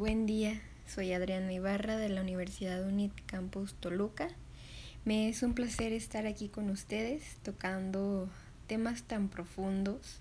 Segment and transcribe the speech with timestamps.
[0.00, 4.28] Buen día, soy Adriana Ibarra de la Universidad UNIT Campus Toluca.
[5.04, 8.26] Me es un placer estar aquí con ustedes tocando
[8.66, 10.20] temas tan profundos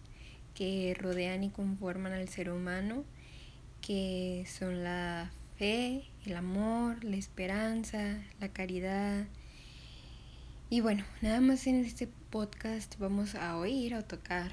[0.54, 3.06] que rodean y conforman al ser humano,
[3.80, 9.28] que son la fe, el amor, la esperanza, la caridad.
[10.70, 14.52] Y bueno, nada más en este podcast vamos a oír o tocar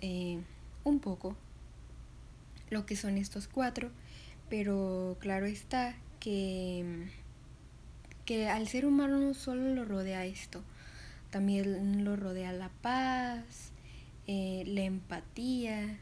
[0.00, 0.38] eh,
[0.84, 1.38] un poco
[2.68, 3.90] lo que son estos cuatro,
[4.48, 7.08] pero claro está que,
[8.24, 10.62] que al ser humano no solo lo rodea esto,
[11.30, 13.72] también lo rodea la paz,
[14.26, 15.98] eh, la empatía,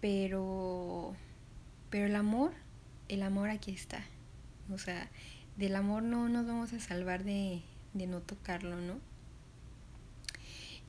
[0.00, 1.14] pero,
[1.90, 2.52] pero el amor,
[3.08, 4.02] el amor aquí está.
[4.72, 5.08] O sea,
[5.56, 7.62] del amor no nos vamos a salvar de,
[7.94, 9.07] de no tocarlo, ¿no?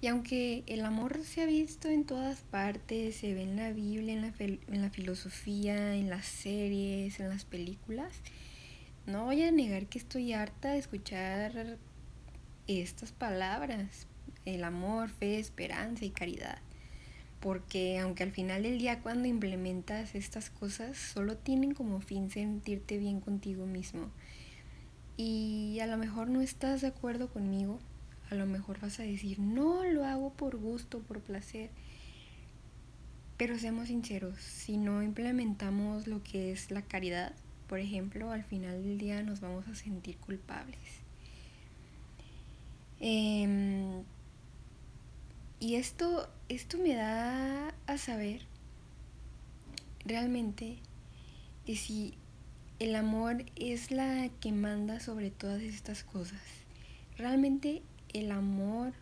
[0.02, 4.14] Y aunque el amor se ha visto en todas partes, se ve en la Biblia,
[4.14, 8.14] en la, en la filosofía, en las series, en las películas,
[9.05, 11.77] no voy a negar que estoy harta de escuchar
[12.67, 14.08] estas palabras,
[14.45, 16.59] el amor, fe, esperanza y caridad.
[17.42, 22.97] Porque aunque al final del día cuando implementas estas cosas solo tienen como fin sentirte
[22.97, 24.11] bien contigo mismo.
[25.17, 27.80] Y a lo mejor no estás de acuerdo conmigo,
[28.30, 31.69] a lo mejor vas a decir, no, lo hago por gusto, por placer.
[33.38, 37.33] Pero seamos sinceros, si no implementamos lo que es la caridad,
[37.67, 40.80] por ejemplo, al final del día nos vamos a sentir culpables.
[42.99, 44.03] Em,
[45.59, 48.41] y esto, esto me da a saber
[50.03, 50.80] realmente
[51.66, 52.16] que si
[52.80, 56.41] el amor es la que manda sobre todas estas cosas,
[57.17, 58.93] realmente el amor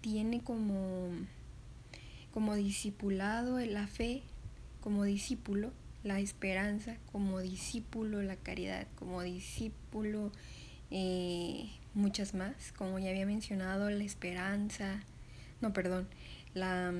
[0.00, 1.10] tiene como,
[2.32, 4.22] como discipulado la fe,
[4.80, 5.72] como discípulo,
[6.04, 10.32] la esperanza, como discípulo la caridad, como discípulo
[10.90, 15.00] eh, muchas más, como ya había mencionado, la esperanza,
[15.60, 16.08] no, perdón,
[16.54, 16.92] la,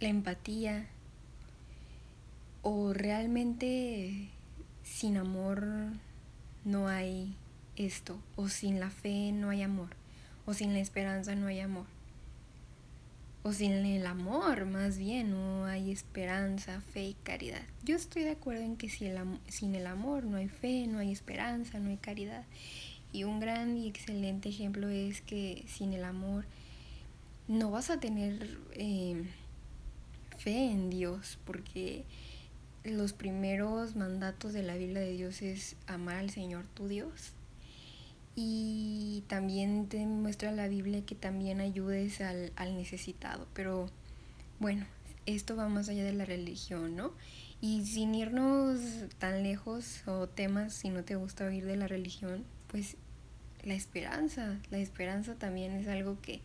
[0.00, 0.86] la empatía,
[2.62, 4.28] o realmente
[4.82, 5.64] sin amor
[6.64, 7.36] no hay
[7.76, 9.90] esto, o sin la fe no hay amor,
[10.46, 11.86] o sin la esperanza no hay amor,
[13.42, 17.62] o sin el amor más bien no hay esperanza, fe y caridad.
[17.84, 20.98] Yo estoy de acuerdo en que sin el, sin el amor no hay fe, no
[20.98, 22.44] hay esperanza, no hay caridad.
[23.12, 26.44] Y un gran y excelente ejemplo es que sin el amor
[27.46, 29.24] no vas a tener eh,
[30.38, 32.04] fe en Dios, porque
[32.82, 37.32] los primeros mandatos de la Biblia de Dios es amar al Señor tu Dios
[38.38, 43.48] y también te muestra la Biblia que también ayudes al, necesitado.
[43.54, 43.88] Pero
[44.60, 44.84] bueno,
[45.24, 47.12] esto va más allá de la religión, ¿no?
[47.62, 48.78] Y sin irnos
[49.18, 52.96] tan lejos o temas, si no te gusta oír de la religión, pues
[53.64, 56.42] la esperanza, la esperanza también es algo que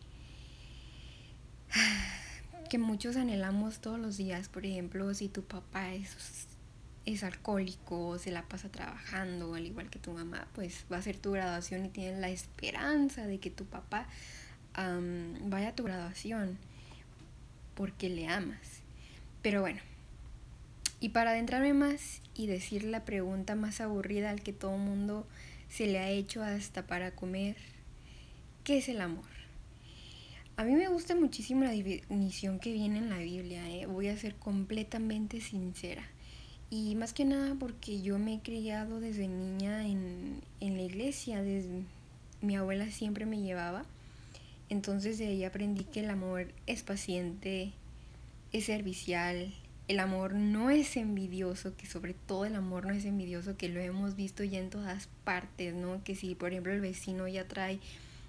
[2.70, 4.48] que muchos anhelamos todos los días.
[4.48, 6.46] Por ejemplo, si tu papá es
[7.04, 11.16] es alcohólico, se la pasa trabajando, al igual que tu mamá, pues va a ser
[11.16, 14.06] tu graduación y tienes la esperanza de que tu papá
[14.74, 16.58] vaya a tu graduación
[17.74, 18.82] porque le amas.
[19.42, 19.80] Pero bueno,
[21.00, 25.26] y para adentrarme más y decir la pregunta más aburrida al que todo mundo
[25.68, 27.56] se le ha hecho hasta para comer,
[28.62, 29.24] ¿qué es el amor?
[30.56, 33.86] A mí me gusta muchísimo la definición que viene en la Biblia, ¿eh?
[33.86, 36.04] voy a ser completamente sincera.
[36.74, 41.82] Y más que nada porque yo me he criado desde niña en, la iglesia, desde,
[42.40, 43.84] mi abuela siempre me llevaba.
[44.70, 47.72] Entonces de ahí aprendí que el amor es paciente,
[48.54, 49.52] es servicial,
[49.86, 53.78] el amor no es envidioso, que sobre todo el amor no es envidioso, que lo
[53.78, 56.02] hemos visto ya en todas partes, ¿no?
[56.02, 57.80] Que si por ejemplo el vecino ya trae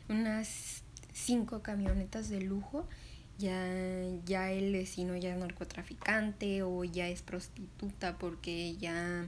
[0.09, 0.83] unas
[1.13, 2.89] cinco camionetas de lujo,
[3.38, 3.68] ya,
[4.25, 9.27] ya el vecino ya es narcotraficante o ya es prostituta porque ya,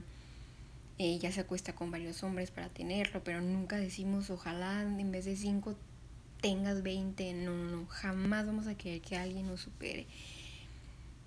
[0.98, 5.36] ella se acuesta con varios hombres para tenerlo, pero nunca decimos ojalá en vez de
[5.36, 5.76] cinco
[6.40, 10.06] tengas 20, no, no, no, jamás vamos a querer que alguien nos supere.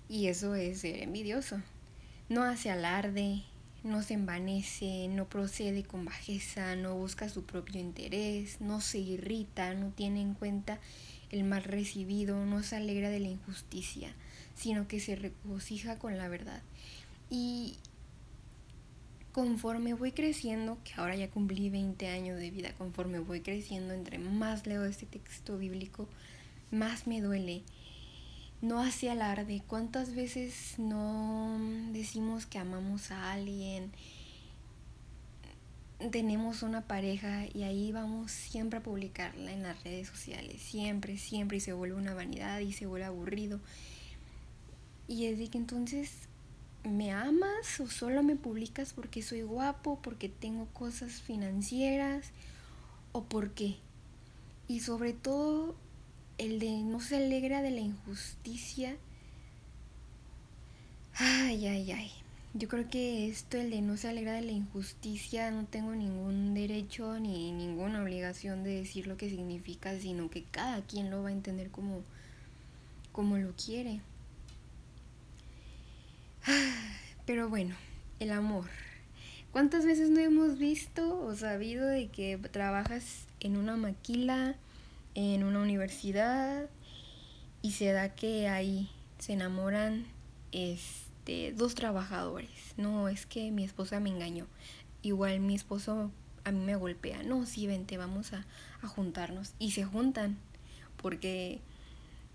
[0.08, 1.60] Y eso es ser envidioso.
[2.28, 3.42] No hace alarde,
[3.84, 9.74] no se envanece, no procede con bajeza, no busca su propio interés, no se irrita,
[9.74, 10.78] no tiene en cuenta
[11.30, 14.12] el mal recibido, no se alegra de la injusticia,
[14.54, 16.62] sino que se regocija con la verdad.
[17.30, 17.76] Y
[19.32, 24.18] conforme voy creciendo, que ahora ya cumplí 20 años de vida, conforme voy creciendo, entre
[24.18, 26.08] más leo este texto bíblico,
[26.70, 27.62] más me duele
[28.62, 29.62] no hace alarde.
[29.66, 31.58] ¿Cuántas veces no
[31.92, 33.90] decimos que amamos a alguien?
[36.10, 40.62] Tenemos una pareja y ahí vamos siempre a publicarla en las redes sociales.
[40.62, 41.58] Siempre, siempre.
[41.58, 43.60] Y se vuelve una vanidad y se vuelve aburrido.
[45.06, 46.10] Y es de que entonces,
[46.84, 52.30] ¿me amas o solo me publicas porque soy guapo, porque tengo cosas financieras
[53.12, 53.76] o por qué?
[54.68, 55.74] Y sobre todo,
[56.38, 58.96] el de no se alegra de la injusticia.
[61.14, 62.19] Ay, ay, ay.
[62.52, 66.52] Yo creo que esto, el de no se alegra de la injusticia, no tengo ningún
[66.54, 71.28] derecho ni ninguna obligación de decir lo que significa, sino que cada quien lo va
[71.28, 72.02] a entender como,
[73.12, 74.00] como lo quiere.
[77.26, 77.76] Pero bueno,
[78.18, 78.66] el amor.
[79.52, 84.56] ¿Cuántas veces no hemos visto o sabido de que trabajas en una maquila?
[85.14, 86.68] en una universidad
[87.62, 88.88] y se da que ahí
[89.18, 90.06] se enamoran
[91.20, 92.50] este dos trabajadores.
[92.76, 94.46] No, es que mi esposa me engañó.
[95.02, 96.10] Igual mi esposo
[96.44, 97.22] a mí me golpea.
[97.22, 98.46] No, sí, vente, vamos a,
[98.82, 99.52] a juntarnos.
[99.58, 100.38] Y se juntan
[100.96, 101.60] porque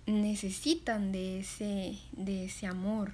[0.05, 3.13] necesitan de ese, de ese amor.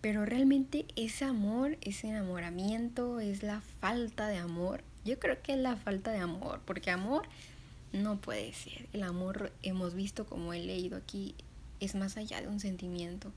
[0.00, 4.82] Pero realmente ese amor, ese enamoramiento, es la falta de amor.
[5.04, 7.26] Yo creo que es la falta de amor, porque amor
[7.92, 8.88] no puede ser.
[8.92, 11.34] El amor, hemos visto como he leído aquí,
[11.80, 13.32] es más allá de un sentimiento.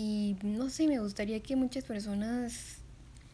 [0.00, 2.76] Y no sé, me gustaría que muchas personas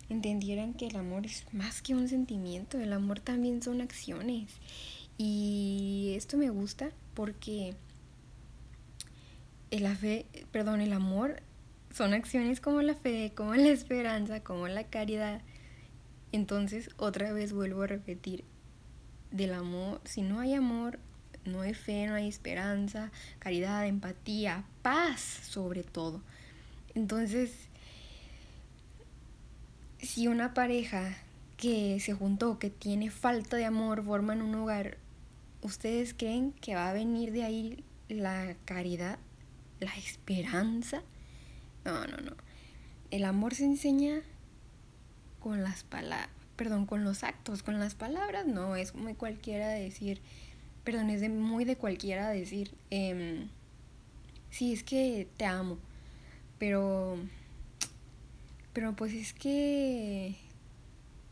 [0.08, 4.50] entendieran que el amor es más que un sentimiento, el amor también son acciones.
[5.18, 7.74] Y esto me gusta porque
[9.70, 11.42] la fe, perdón, el amor
[11.92, 15.42] son acciones como la fe, como la esperanza, como la caridad.
[16.32, 18.42] Entonces, otra vez vuelvo a repetir,
[19.30, 20.98] del amor, si no hay amor,
[21.44, 26.22] no hay fe, no hay esperanza, caridad, empatía, paz sobre todo.
[26.94, 27.52] Entonces,
[29.98, 31.16] si una pareja
[31.56, 34.98] que se juntó, que tiene falta de amor, forman un hogar,
[35.62, 39.18] ¿ustedes creen que va a venir de ahí la caridad,
[39.80, 41.02] la esperanza?
[41.84, 42.32] No, no, no.
[43.10, 44.22] El amor se enseña
[45.40, 50.20] con las palabras perdón, con los actos, con las palabras, no, es muy cualquiera decir,
[50.84, 53.46] perdón, es de, muy de cualquiera decir, eh,
[54.50, 55.78] sí, es que te amo,
[56.58, 57.16] pero,
[58.72, 60.36] pero pues es que,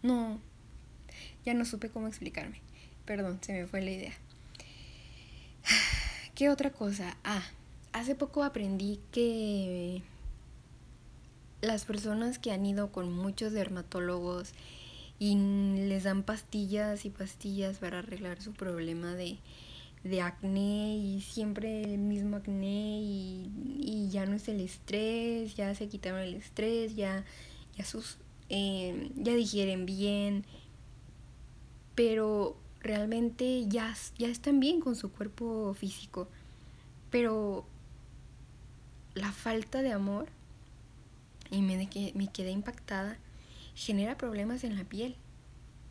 [0.02, 0.40] no,
[1.44, 2.60] ya no supe cómo explicarme,
[3.04, 4.14] perdón, se me fue la idea.
[6.34, 7.16] ¿Qué otra cosa?
[7.24, 7.44] Ah,
[7.92, 10.02] hace poco aprendí que
[11.60, 14.52] las personas que han ido con muchos dermatólogos
[15.18, 19.38] y les dan pastillas y pastillas para arreglar su problema de,
[20.20, 26.20] acné y siempre el mismo acné y, ya no es el estrés, ya se quitaron
[26.20, 27.25] el estrés, ya,
[27.76, 28.19] ya, sus,
[28.49, 30.44] em, ya digieren bien,
[31.94, 36.28] pero realmente ya, ya están bien con su cuerpo físico,
[37.10, 37.64] pero
[39.14, 40.28] la falta de amor,
[41.50, 41.76] y me,
[42.14, 43.19] me quedé impactada,
[43.75, 45.16] genera problemas en la piel,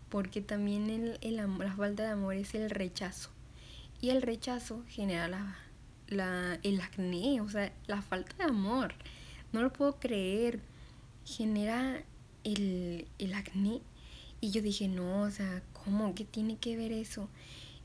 [0.10, 3.30] porque también el, el, la falta de amor es el rechazo.
[4.02, 5.56] Y el rechazo genera la,
[6.08, 8.94] la, el acné, o sea, la falta de amor.
[9.54, 10.60] No lo puedo creer.
[11.24, 12.04] Genera
[12.44, 13.82] el, el acné.
[14.40, 16.16] Y yo dije, no, o sea, ¿cómo?
[16.16, 17.30] ¿Qué tiene que ver eso?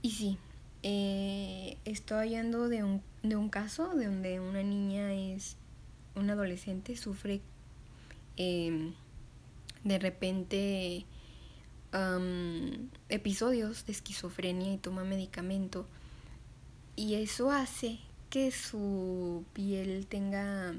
[0.00, 0.38] Y sí,
[0.82, 5.56] eh, estoy hablando de un, de un caso de donde una niña es,
[6.14, 7.40] un adolescente sufre
[8.37, 8.92] eh,
[9.85, 11.04] de repente
[13.08, 15.87] episodios de esquizofrenia y toma medicamento.
[16.97, 17.99] Y eso hace
[18.31, 20.75] que su piel tenga,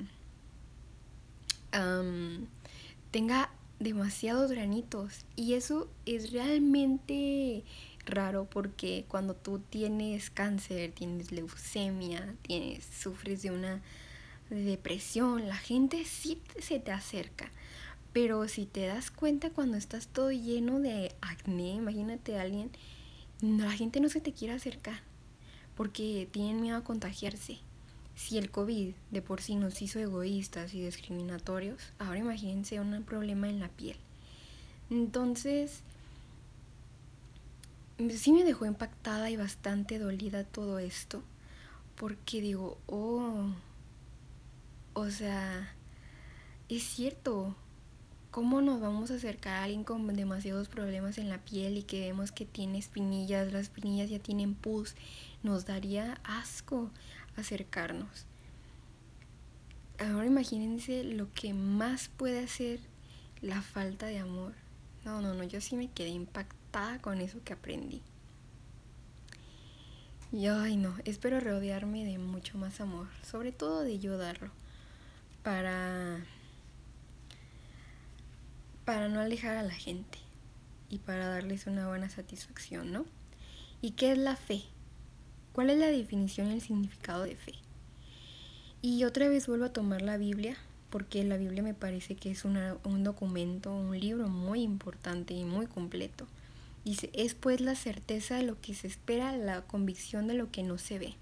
[3.12, 5.26] tenga demasiados granitos.
[5.36, 7.64] Y eso es realmente
[8.06, 13.82] raro porque cuando tú tienes cáncer, tienes leucemia, tienes, sufres de una
[14.50, 17.52] depresión, la gente sí se te acerca.
[18.12, 22.72] Pero si te das cuenta cuando estás todo lleno de acné, imagínate a alguien,
[23.42, 25.07] la gente no se te quiere acercar
[25.78, 27.60] porque tienen miedo a contagiarse.
[28.16, 33.48] Si el COVID de por sí nos hizo egoístas y discriminatorios, ahora imagínense un problema
[33.48, 33.96] en la piel.
[34.90, 35.84] Entonces,
[38.10, 41.22] sí me dejó impactada y bastante dolida todo esto,
[41.96, 43.50] porque digo, oh,
[44.94, 45.76] o sea,
[46.70, 47.56] es cierto,
[48.38, 52.02] ¿Cómo nos vamos a acercar a alguien con demasiados problemas en la piel y que
[52.02, 54.94] vemos que tiene espinillas, las espinillas ya tienen pus?
[55.42, 56.92] Nos daría asco
[57.36, 58.28] acercarnos.
[59.98, 62.80] ahora imagínense lo que más puede hacer
[63.42, 64.54] la falta de amor.
[65.04, 68.04] No, no, no, yo sí me quedé impactada con eso que aprendí.
[70.32, 74.52] Y ay no, espero rodearme de mucho más amor, sobre todo de yo darlo,
[75.42, 76.20] para
[78.88, 80.18] para no alejar a la gente
[80.90, 83.06] y para darles una buena satisfacción, ¿no?
[83.82, 84.62] ¿Y qué es la fe?
[85.52, 87.56] ¿Cuál es la definición y el significado de fe?
[88.82, 90.56] Y otra vez vuelvo a tomar la Biblia,
[90.90, 95.68] porque la Biblia me parece que es un documento, un libro muy importante y muy
[95.68, 96.26] completo.
[96.86, 100.64] Dice, es pues la certeza de lo que se espera, la convicción de lo que
[100.64, 101.16] no se ve.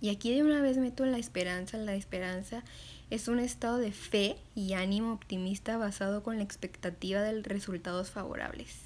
[0.00, 1.78] Y aquí de una vez meto la esperanza.
[1.78, 2.62] La esperanza
[3.10, 8.76] es un estado de fe y ánimo optimista basado con la expectativa de resultados favorables.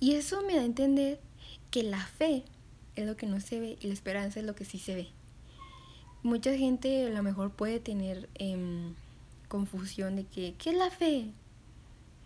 [0.00, 1.20] Y eso me da a entender
[1.70, 2.44] que la fe
[2.96, 5.08] es lo que no se ve y la esperanza es lo que sí se ve.
[6.22, 8.94] Mucha gente a lo mejor puede tener em,
[9.48, 11.26] confusión de que, ¿qué es la fe?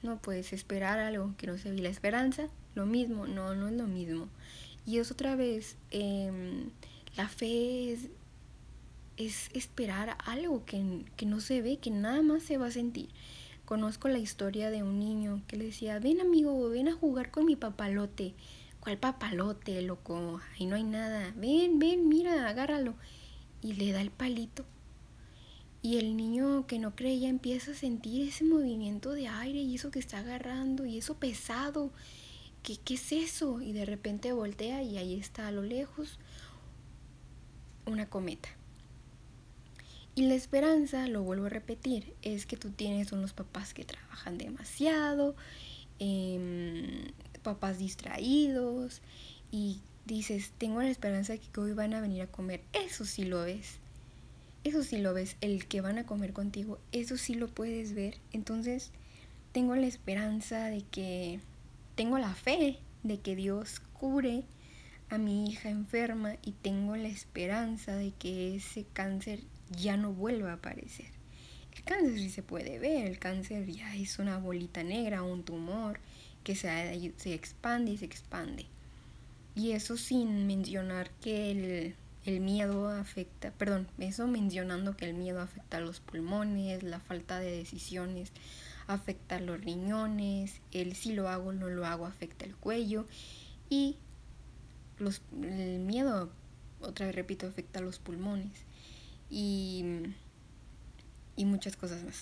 [0.02, 1.78] No puedes esperar algo que no se ve.
[1.78, 4.28] la esperanza, lo mismo, no, no es lo mismo.
[4.86, 6.70] Y es otra vez, em,
[7.16, 8.08] la fe es,
[9.16, 13.08] es esperar algo que, que no se ve, que nada más se va a sentir.
[13.64, 17.46] Conozco la historia de un niño que le decía, ven amigo, ven a jugar con
[17.46, 18.34] mi papalote.
[18.80, 20.40] ¿Cuál papalote, loco?
[20.54, 21.32] Ahí no hay nada.
[21.36, 22.94] Ven, ven, mira, agárralo.
[23.62, 24.64] Y le da el palito.
[25.82, 29.90] Y el niño que no creía empieza a sentir ese movimiento de aire y eso
[29.90, 31.90] que está agarrando y eso pesado.
[32.62, 33.60] ¿Qué, qué es eso?
[33.60, 36.18] Y de repente voltea y ahí está a lo lejos
[37.86, 38.48] una cometa.
[40.18, 44.38] Y la esperanza, lo vuelvo a repetir, es que tú tienes unos papás que trabajan
[44.38, 45.36] demasiado,
[45.98, 49.02] em, papás distraídos,
[49.50, 52.62] y dices, tengo la esperanza de que hoy van a venir a comer.
[52.72, 53.78] Eso sí lo ves.
[54.64, 55.36] Eso sí lo ves.
[55.42, 58.16] El que van a comer contigo, eso sí lo puedes ver.
[58.32, 58.92] Entonces,
[59.52, 61.40] tengo la esperanza de que,
[61.94, 64.44] tengo la fe de que Dios cure
[65.10, 70.50] a mi hija enferma y tengo la esperanza de que ese cáncer ya no vuelva
[70.50, 71.10] a aparecer.
[71.74, 76.00] El cáncer sí se puede ver, el cáncer ya es una bolita negra, un tumor
[76.42, 78.66] que se, se expande y se expande.
[79.54, 81.94] Y eso sin mencionar que el,
[82.24, 87.40] el miedo afecta, perdón, eso mencionando que el miedo afecta a los pulmones, la falta
[87.40, 88.32] de decisiones
[88.86, 93.06] afecta a los riñones, el si lo hago o no lo hago afecta el cuello
[93.68, 93.96] y
[94.98, 96.30] los, el miedo,
[96.80, 98.66] otra vez repito, afecta a los pulmones
[99.30, 99.84] y,
[101.36, 102.20] y muchas cosas más.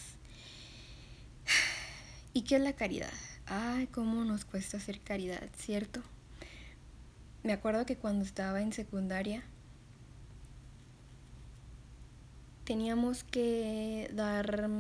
[2.33, 3.13] ¿Y qué es la caridad?
[3.47, 6.03] Ay, cómo nos cuesta hacer caridad, ¿cierto?
[7.43, 9.45] Me acuerdo que cuando estaba en secundaria
[12.65, 14.71] teníamos que dar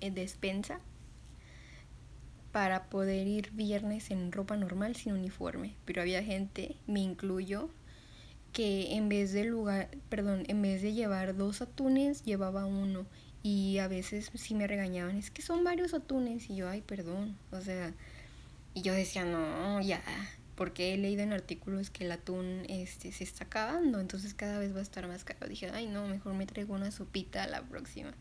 [0.00, 0.78] eh, despensa
[2.52, 7.68] para poder ir viernes en ropa normal sin uniforme, pero había gente, me incluyo,
[8.54, 13.04] que en vez de lugar, perdón, en vez de llevar dos atunes, llevaba uno.
[13.42, 16.48] Y a veces sí me regañaban, es que son varios atunes.
[16.48, 17.36] Y yo, ay, perdón.
[17.50, 17.92] O sea,
[18.72, 20.02] y yo decía, no, ya,
[20.54, 24.74] porque he leído en artículos que el atún este, se está acabando, entonces cada vez
[24.74, 25.48] va a estar más caro.
[25.48, 28.14] Dije, ay, no, mejor me traigo una sopita a la próxima.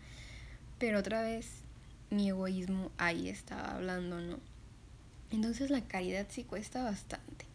[0.80, 1.62] Pero otra vez,
[2.10, 4.40] mi egoísmo ahí estaba hablando, ¿no?
[5.32, 7.53] Entonces la caridad sí cuesta bastante.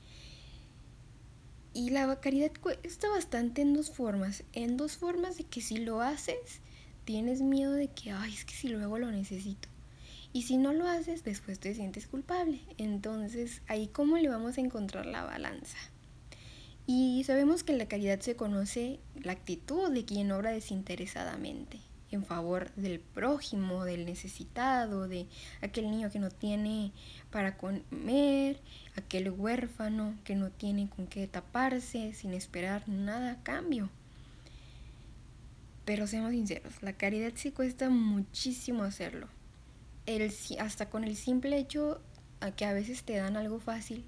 [1.79, 4.43] Y la caridad cuesta bastante en dos formas.
[4.53, 6.61] En dos formas de que si lo haces,
[7.05, 9.69] tienes miedo de que, ay, es que si luego lo necesito.
[10.33, 12.63] Y si no lo haces, después te sientes culpable.
[12.79, 15.79] Entonces, ahí cómo le vamos a encontrar la balanza.
[16.85, 21.79] Y sabemos que la caridad se conoce la actitud de quien obra desinteresadamente
[22.11, 25.27] en favor del prójimo, del necesitado, de
[25.61, 26.93] aquel niño que no tiene
[27.31, 28.61] para comer,
[28.97, 33.91] aquel huérfano que no tiene con qué taparse sin esperar nada a cambio.
[35.85, 39.29] Pero seamos sinceros, la caridad sí cuesta muchísimo hacerlo.
[40.07, 42.01] El, hasta con el simple hecho
[42.41, 44.05] a que a veces te dan algo fácil,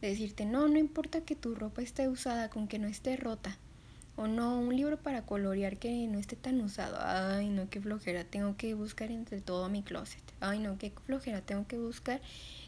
[0.00, 3.56] de decirte, no, no importa que tu ropa esté usada, con que no esté rota
[4.16, 6.98] o no, un libro para colorear que no esté tan usado.
[7.00, 8.24] Ay, no, qué flojera.
[8.24, 10.22] Tengo que buscar entre todo mi closet.
[10.40, 11.40] Ay, no, qué flojera.
[11.40, 12.20] Tengo que buscar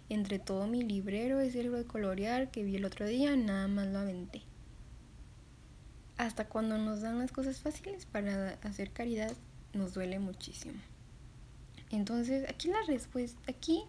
[0.09, 3.37] entre todo mi librero ese libro de colorear que vi el otro día.
[3.37, 4.43] Nada más lo aventé.
[6.17, 9.33] Hasta cuando nos dan las cosas fáciles para hacer caridad,
[9.75, 10.81] nos duele muchísimo.
[11.91, 13.83] Entonces, aquí la respuesta, aquí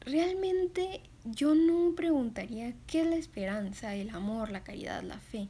[0.00, 5.48] realmente yo no preguntaría qué es la esperanza, el amor, la caridad, la fe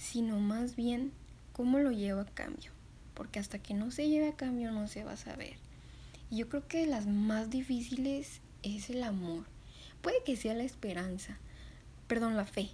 [0.00, 1.12] sino más bien
[1.52, 2.72] cómo lo llevo a cambio.
[3.12, 5.56] Porque hasta que no se lleve a cambio no se va a saber.
[6.30, 9.44] Y yo creo que de las más difíciles es el amor.
[10.00, 11.38] Puede que sea la esperanza,
[12.08, 12.70] perdón, la fe.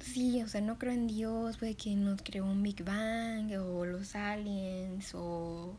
[0.00, 3.84] Sí, o sea, no creo en Dios, puede que nos creó un Big Bang o
[3.84, 5.76] los aliens o,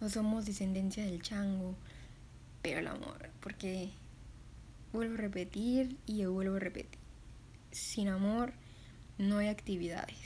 [0.00, 1.74] o somos descendencia del chango.
[2.62, 3.90] Pero el amor, porque
[4.94, 6.98] vuelvo a repetir y vuelvo a repetir.
[7.72, 8.54] Sin amor
[9.18, 10.18] no hay actividades,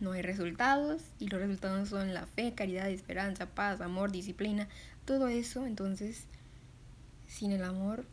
[0.00, 4.68] no hay resultados y los resultados son la fe, caridad, esperanza, paz, amor, disciplina,
[5.04, 5.66] todo eso.
[5.66, 6.24] Entonces,
[7.28, 8.04] sin el amor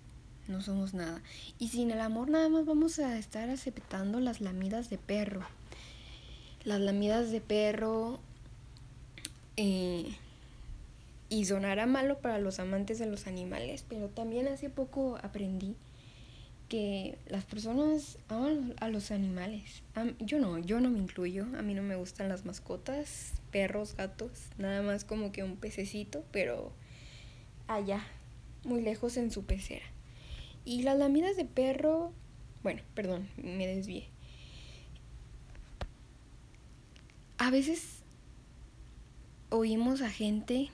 [0.48, 1.22] no somos nada.
[1.58, 5.42] Y sin el amor nada más vamos a estar aceptando las lamidas de perro.
[6.64, 8.20] Las lamidas de perro...
[9.58, 10.16] Eh,
[11.30, 15.76] y sonará malo para los amantes de los animales, pero también hace poco aprendí
[16.70, 19.82] que las personas aman a los animales.
[20.20, 21.48] yo no, yo no me incluyo.
[21.58, 26.24] A mí no me gustan las mascotas, perros, gatos, nada más como que un pececito,
[26.32, 26.72] pero
[27.68, 28.04] allá,
[28.64, 29.86] muy lejos en su pecera.
[30.64, 32.14] Y las lamidas de perro,
[32.64, 34.08] bueno, perdón, me desvié.
[37.40, 38.00] A veces
[39.50, 40.70] oímos a gente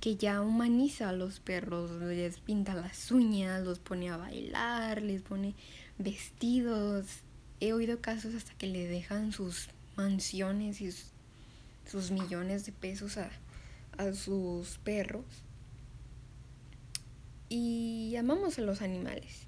[0.00, 5.22] que ya humaniza a los perros, les pinta las uñas, los pone a bailar, les
[5.22, 5.54] pone
[5.98, 7.06] vestidos.
[7.60, 13.30] He oído casos hasta que le dejan sus mansiones y sus, millones de pesos a,
[13.96, 15.24] a sus perros.
[17.48, 19.46] Y amamos a los animales.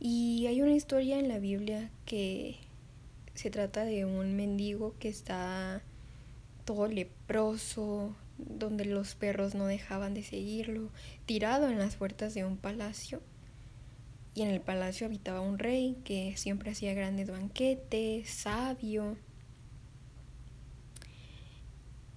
[0.00, 2.56] Y hay una historia en la Biblia que
[3.34, 5.82] se trata de un mendigo que está
[6.64, 10.90] todo leproso, donde los perros no dejaban de seguirlo,
[11.26, 13.22] tirado en las puertas de un palacio.
[14.34, 19.16] Y en el palacio habitaba un rey que siempre hacía grandes banquetes, sabio.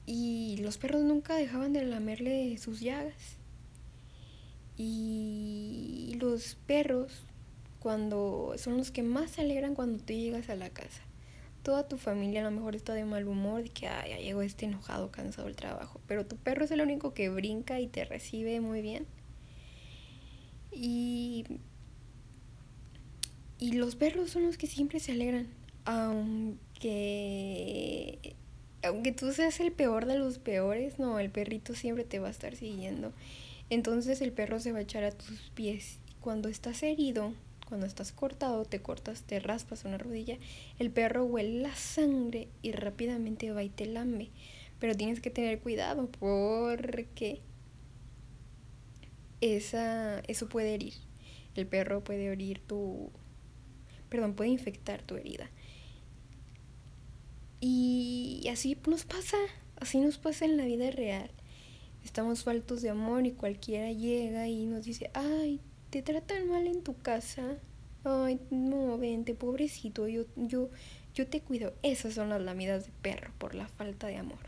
[0.05, 3.37] Y los perros nunca dejaban de lamerle sus llagas.
[4.77, 7.23] Y los perros,
[7.79, 11.06] cuando son los que más se alegran cuando tú llegas a la casa
[11.67, 14.63] toda tu familia a lo mejor está de mal humor, de que ya llegó este
[14.67, 18.61] enojado, cansado del trabajo, pero tu perro es el único que brinca y te recibe
[18.61, 19.05] muy bien.
[20.71, 21.43] Y,
[23.59, 25.49] y los perros son los que siempre se alegran,
[25.83, 26.77] aunque
[28.81, 32.31] aunque tú seas el peor de los peores, no, el perrito siempre te va a
[32.31, 33.11] estar siguiendo.
[33.69, 35.99] Entonces el perro se va a echar a tus pies.
[36.21, 37.33] Cuando estás herido,
[37.67, 40.37] cuando estás cortado, te cortas, te raspas una rodilla,
[40.79, 44.29] el perro huele la sangre y rápidamente va y te lambe.
[44.79, 47.41] Pero tienes que tener cuidado porque
[49.41, 50.93] esa, eso puede herir.
[51.55, 53.11] El perro puede herir tu...
[54.09, 55.49] Perdón, puede infectar tu herida.
[57.59, 59.37] Y así nos pasa,
[59.77, 61.31] así nos pasa en la vida real.
[62.05, 66.83] Estamos faltos de amor y cualquiera llega y nos dice, ay, te tratan mal en
[66.83, 67.57] tu casa,
[68.03, 70.69] ay, no, vente, pobrecito, yo, yo,
[71.13, 71.73] yo te cuido.
[71.83, 74.39] Esas son las lamidas de perro por la falta de amor.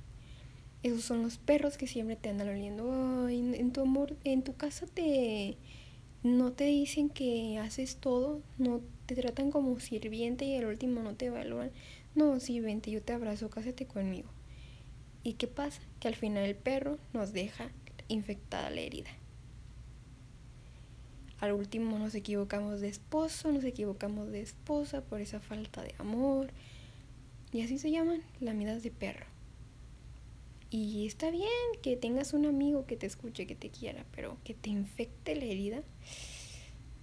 [0.84, 3.26] Esos son los perros que siempre te andan oliendo.
[3.26, 5.58] Ay, en tu amor, en tu casa te
[6.22, 11.16] no te dicen que haces todo, no te tratan como sirviente y al último no
[11.16, 11.72] te evalúan.
[12.14, 14.30] No, sí, vente, yo te abrazo, cásate conmigo.
[15.24, 15.82] ¿Y qué pasa?
[16.00, 17.70] Que al final el perro nos deja
[18.10, 19.10] infectada la herida.
[21.40, 26.50] Al último nos equivocamos de esposo, nos equivocamos de esposa por esa falta de amor.
[27.52, 29.26] Y así se llaman lamidas de perro.
[30.70, 31.50] Y está bien
[31.82, 35.46] que tengas un amigo que te escuche, que te quiera, pero que te infecte la
[35.46, 35.82] herida.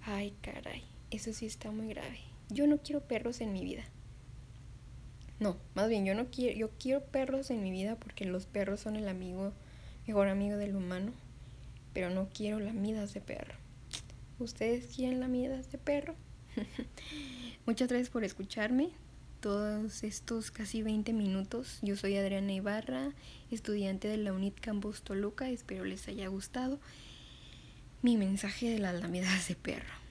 [0.03, 2.21] Ay, caray, eso sí está muy grave.
[2.49, 3.85] Yo no quiero perros en mi vida.
[5.41, 8.81] No, más bien yo no quiero, yo quiero perros en mi vida porque los perros
[8.81, 9.53] son el amigo,
[10.07, 11.13] mejor amigo del humano,
[11.93, 13.66] pero no quiero lamidas de perro.
[14.39, 16.15] ¿Ustedes quieren lamidas de perro?
[17.67, 18.91] Muchas gracias por escucharme
[19.41, 21.79] todos estos casi 20 minutos.
[21.81, 23.13] Yo soy Adriana Ibarra,
[23.51, 25.49] estudiante de la UNIT Campus Toluca.
[25.49, 26.81] Espero les haya gustado
[28.03, 30.06] mi mensaje de las lamidas de perro.